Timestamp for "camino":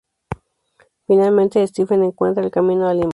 2.49-2.87